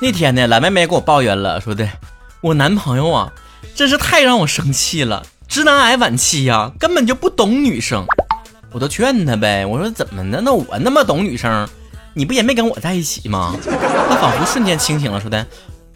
[0.00, 1.88] 那天呢，蓝妹妹给我抱怨了，说的
[2.40, 3.32] 我男朋友啊，
[3.74, 8.06] 真是太让我生气了，直男癌晚期呀，根本就不懂女生。
[8.70, 10.40] 我都劝他呗，我说怎么的？
[10.40, 11.68] 那我那么懂女生，
[12.14, 13.56] 你不也没跟我在一起吗？
[14.08, 15.44] 他仿佛瞬间清醒了，说的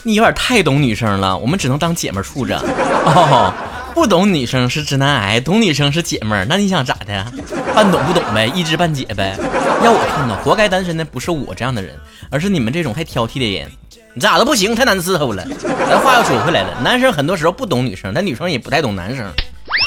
[0.03, 2.59] 你有点太懂女生了，我们只能当姐们处着。
[2.59, 3.55] 哦，
[3.95, 7.33] 不懂女生是直男癌，懂女生是姐们儿，那你想咋的？
[7.75, 9.37] 半懂不懂呗，一知半解呗。
[9.85, 11.95] 要我看呢，活该单身的不是我这样的人，
[12.31, 13.71] 而是你们这种太挑剔的人。
[14.15, 15.47] 你咋都不行，太难伺候了。
[15.89, 19.31] 咱话又说回来了，男生很多时候不懂女生，但女生也不太懂男生。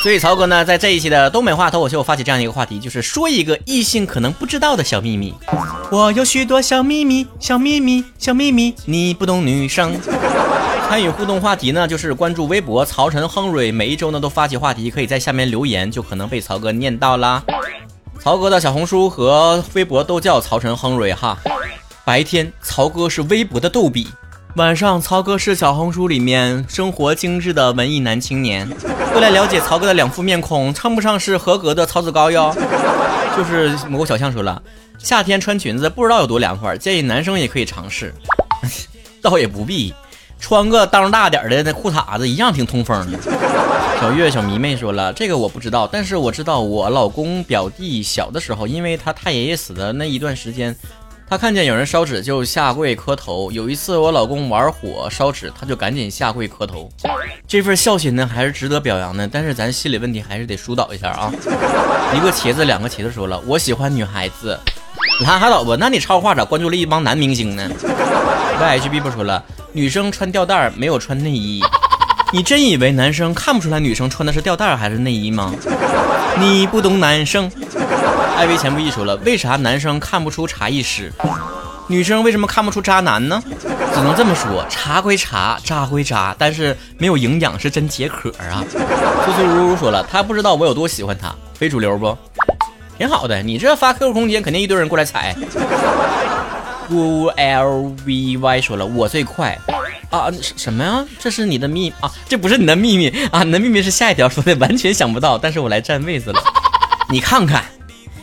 [0.02, 5.34] 所以曹哥呢，在这一期的东北话脱口秀发起这样一个话题，就是说一个异性可能不知道的小秘密。
[5.92, 9.96] 我有许多小秘密，小秘密，小秘密，你不懂女生。
[10.88, 17.44] 参与互动话题呢，就是关注微博曹晨亨瑞，每一周呢都发起话题，可以在下面留言，就可能被曹哥念到啦。
[18.22, 21.38] 曹哥的小红书和微博都叫曹晨亨瑞哈。
[22.06, 24.06] 白天，曹哥是微博的逗比；
[24.56, 28.70] 晚上，曹哥是小红书里面生活精致的文艺男青年。
[29.14, 32.56] 为了了解曹哥的两副面孔，称不上是合格的曹子高哟。
[33.36, 34.62] 就是某个小象说了，
[34.98, 38.14] 夏天穿裙子不知道有多凉快，建议男生也可以尝试。
[39.22, 39.92] 倒也不必，
[40.40, 43.18] 穿个裆大点的那裤衩子一样挺通风的。
[44.00, 50.76] 小月小迷妹说了，这个我不知道，但是我知道我老公表弟小的时候，因为他太爷爷死的那一段时间。
[51.28, 53.52] 他看见有人烧纸就下跪磕头。
[53.52, 56.88] 有一次我老公玩火烧纸，他就赶紧下跪磕头。
[57.48, 61.34] 这份孝心呢还是值得表扬的，但是咱心理问题还是得疏导一下啊。
[62.16, 64.60] 一个茄子两个茄子说了，我喜欢女孩子。
[65.22, 67.68] 拉倒吧，那你超话咋关注了一帮男明星呢
[68.62, 69.44] ？YHB 不说了，
[69.76, 71.62] 女生穿吊带没有穿内衣。
[72.32, 75.54] 你真以为男生看不出来女生穿的是吊带还是内衣吗？
[76.40, 77.52] 你不懂男生。
[78.38, 81.12] 艾薇前不易说了，为啥男生看不出茶艺师，
[81.88, 83.44] 女生为什么看不出渣男呢？
[83.94, 88.64] 只能这么说，茶归茶，渣归渣，但是没有营养是真解渴啊。
[89.26, 92.18] 苏苏如如说了，他不知道我有多喜欢他，非主流不？
[92.98, 95.36] 挺好的，你这发 QQ 空间肯定一堆人过来踩。
[96.90, 99.58] ULVY 说了，我最快
[100.10, 100.32] 啊！
[100.56, 101.06] 什么呀？
[101.20, 102.12] 这是你的秘啊？
[102.28, 103.44] 这不是你的秘密啊？
[103.44, 105.38] 你的秘密是下一条说的，完全想不到。
[105.38, 106.42] 但是我来占位子了，
[107.10, 107.64] 你看看。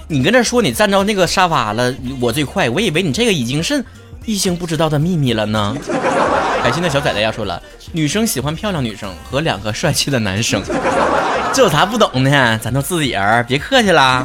[0.08, 3.82] 你跟这说你占到那个沙发了，我最快，我以为你这个已经是
[4.24, 5.76] 异性不知道的秘密了呢。
[6.62, 7.60] 开心的小崽崽要说了，
[7.92, 10.62] 女生喜欢漂亮女生和两个帅气的男生，
[11.52, 12.58] 这有啥不懂的？
[12.58, 14.24] 咱都自己人，别客气啦。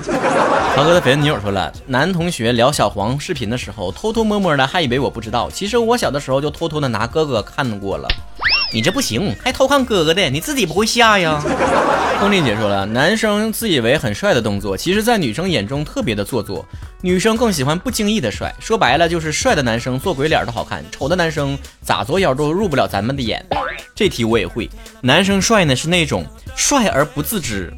[0.75, 8.07] 曹哥的绯闻女友说了，男同学聊小黄视频的时候，偷偷摸摸的还以为我不知道，其实我小的时候就偷偷的拿哥哥看过了。
[8.71, 11.41] 你这不行，还偷看哥哥的，你自己不会下呀？
[12.19, 16.65] 风丽姐说了，男生自以为很帅的动作，其实在女生眼中特别的做作。
[17.01, 23.45] 女生更喜欢不经意的帅，说白了就是帅的男生做鬼脸都好看，丑的男生咋做妖都入不了咱们的眼。
[23.95, 24.69] 这题我也会，
[25.01, 26.25] 男生帅呢是那种
[26.55, 27.71] 帅而不自知。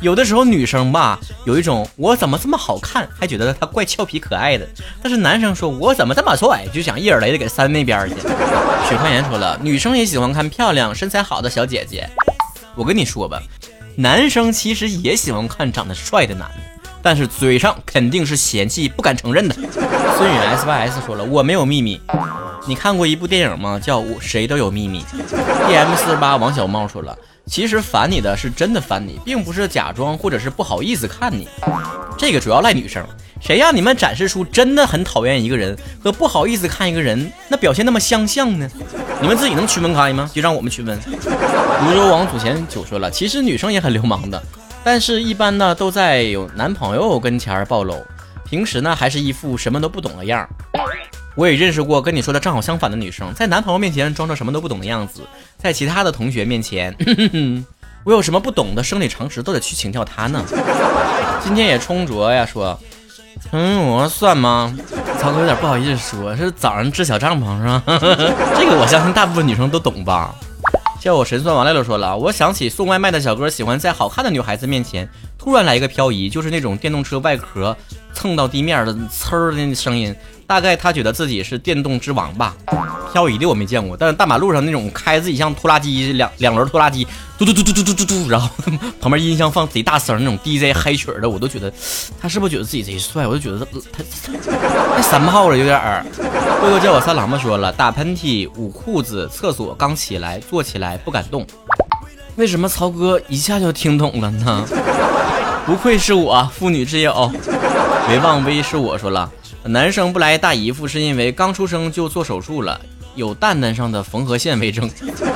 [0.00, 4.66] 有的时候女生吧，有一种我怎么这么好看，还觉得他怪俏皮可爱的。
[5.02, 8.14] 但是男生说我怎么这么帅，就想一耳雷的给扇那边去。
[8.88, 12.08] 许焕言说了，女生也喜欢看漂亮、身材好的小姐姐。
[12.74, 13.42] 我跟你说吧，
[13.96, 19.54] 男生其实也喜欢看长得帅的男的，但是嘴上肯定是嫌弃，不敢承认的。
[19.54, 22.00] 孙宇 S Y S 说了，我没有秘密。
[22.66, 23.78] 你看过一部电影吗？
[23.78, 25.04] 叫我谁都有秘密。
[25.68, 27.16] D M 四十八王小猫说了。
[27.50, 31.48] 其实烦你的是真的烦你，并不是假装或者是不好意思看你，
[32.16, 33.04] 这个主要赖女生。
[33.40, 38.70] 谁让你们展示出真的很讨厌一个人和不好意思看一个人，那表现那么相像呢？
[39.20, 40.30] 你们自己能区分开吗？
[40.32, 40.96] 就让我们区分。
[41.00, 44.40] 泸州王祖贤就说了，其实女生也很流氓的，
[44.84, 47.96] 但是一般呢都在有男朋友跟前暴露，
[48.44, 50.48] 平时呢还是一副什么都不懂的样儿。
[51.40, 55.22] 我也认识过跟你说的正好相反的女生，在男朋友面前装作什么都不懂的样子，
[55.56, 56.94] 在其他的同学面前，
[58.04, 60.44] 我有什么不懂的生理常识都得去请教她呢。
[61.42, 62.78] 今天也冲着呀说，
[63.52, 64.76] 嗯，我算吗？
[65.18, 67.82] 曹哥有点不好意思说，是早上支小帐篷是吧？
[68.58, 70.34] 这个我相信大部分女生都懂吧。
[71.00, 75.08] 叫我神算王六六说了，我想起送外卖的小哥喜欢在好看的女孩子面前
[75.38, 77.74] 突然来一个漂移，就是那种电动车外壳
[78.20, 80.14] 蹭到地面的呲儿的声音。
[80.46, 82.56] 大概他觉得自己是电动之王吧，
[83.12, 87.06] 漂移的我没见过，但是大马路上那种开自己像拖拉机两两轮拖拉机，
[87.38, 88.50] 嘟嘟嘟嘟嘟嘟嘟嘟，然后
[89.00, 91.72] 旁边音箱放贼大声那种 DJ 嗨曲的，我都觉得
[92.20, 93.28] 他是不是觉得自己贼帅？
[93.28, 94.02] 我就觉得他
[94.32, 96.04] 他太三炮了，有点儿。
[96.60, 101.46] 哥哥叫我三郎吧，说了打喷嚏、捂裤子、厕所刚起来、坐起来不敢动，
[102.34, 104.66] 为什么曹哥一下就听懂了呢？
[105.64, 107.30] 不愧是我妇女之友，
[108.10, 109.30] 别忘微是我说了。
[109.62, 112.80] 男生不来大姨夫是因为刚出生就做手术了，
[113.14, 114.90] 有蛋蛋上的缝合线为证，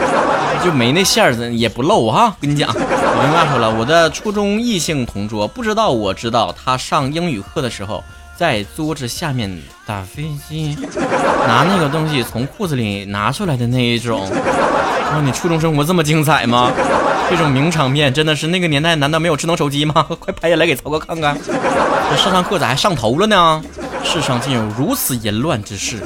[0.65, 2.37] 就没那线儿也不漏哈。
[2.41, 8.03] 跟你讲，我另外说了，我的初中异性同桌不知道我知道他上英语课的时候
[8.37, 9.57] 在桌子下面
[9.87, 10.77] 打飞机，
[11.47, 14.29] 拿那个东西从裤子里拿出来的那一种。
[14.29, 16.73] 哇，你初中生活这么精彩吗？
[17.31, 20.07] 这种名场面真的是那个年代难道没有智能手机吗？
[20.21, 21.37] 快拍下来给曹哥看看。
[22.11, 23.63] 这上上课咋还上头了呢？
[24.05, 26.01] 世上竟有如此淫乱之事。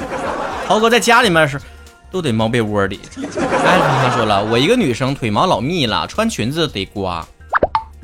[0.67, 1.61] 曹哥在家里面是
[2.09, 2.99] 都得猫被窝里。
[3.17, 7.25] 哎，他说了，我一个女生腿毛老密了，穿裙子得刮。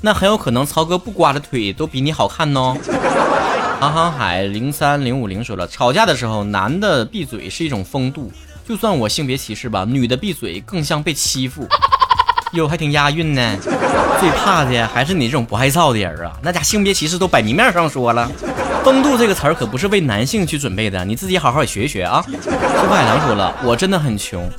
[0.01, 2.75] 那很有可能曹哥不刮的腿都比你好看呢。
[3.79, 8.31] 航航海零三零五零说了，吵架的时候男的闭嘴是一种风度，
[8.67, 11.67] 就算我性别歧视吧，女的闭嘴更像被欺负。
[12.55, 13.57] 哟，还挺押韵呢。
[14.19, 16.31] 最怕的还是你这种不害臊的人啊！
[16.41, 18.31] 那家性别歧视都摆明面上说了，
[18.83, 22.23] 风度这个词儿可不是为男性去准备的，你自己好好学一学啊。
[22.25, 24.49] 苏海良说了，我真的很穷，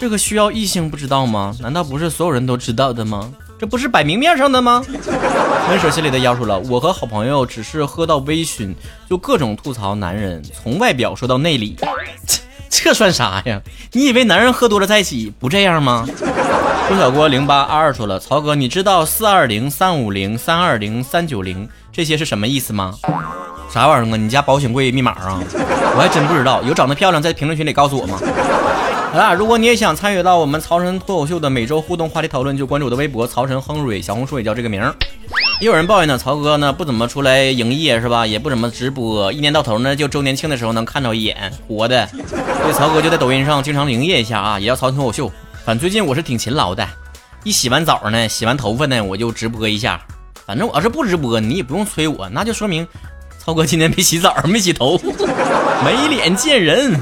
[0.00, 1.54] 这个需要异性不知道吗？
[1.60, 3.30] 难道不是所有人都知道的吗？
[3.58, 4.82] 这不是摆明面上的吗？
[5.68, 8.74] 温舍心里的妖说了，我和好朋友只是喝到微醺，
[9.08, 11.76] 就各种吐槽男人，从外表说到内里，
[12.26, 12.38] 这
[12.70, 13.60] 这算啥呀？
[13.92, 16.08] 你以为男人喝多了在一起不这样吗？
[16.88, 22.94] 郭小郭零八二二说了，曹哥，你知道四二零三五零三二零三九零这些是什么意思吗？
[23.70, 24.16] 啥玩意儿啊？
[24.16, 25.38] 你家保险柜密码啊？
[25.94, 28.18] 我还真不知道，有长得漂亮在评论区里告诉我吗？
[29.12, 34.94] 好啦，如果你也想参与到我们曹晨脱口秀的每周互动话题讨论，就关注我的微博曹晨亨瑞，小红书也叫这个名儿。
[35.60, 38.26] 也有人抱怨呢，曹哥呢不怎么出来营业是吧？
[38.26, 42.06] 也不怎么直播，一年到头呢就周年庆的时候能看到一眼活的。
[42.06, 45.30] 所以曹哥就在抖音上经常营业一下啊，也叫曹晨脱口秀。
[45.68, 46.88] 反正最近我是挺勤劳的，
[47.44, 50.00] 一洗完澡呢，洗完头发呢，我就直播一下。
[50.46, 52.88] 反正我要是不直播，你也不用催我，那就说明
[53.38, 54.98] 曹哥今天没洗澡，没洗头，
[55.84, 56.98] 没脸见人。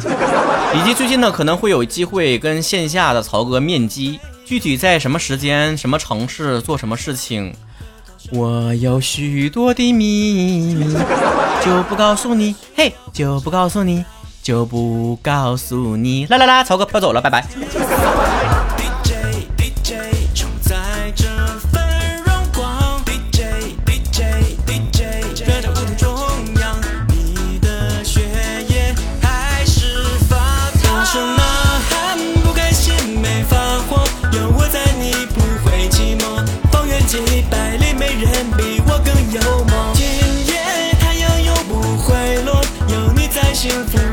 [0.75, 7.55] 以及最近呢，可能会有机会跟线下的曹哥面基，具体在什么时间、什么城市做什么事情，
[8.33, 10.93] 我有许多的秘密，
[11.65, 14.05] 就不告诉你，嘿，就不告诉你，
[14.43, 16.27] 就不告诉你。
[16.27, 17.47] 来来来，曹哥飘走了，拜拜。
[43.67, 44.06] you through.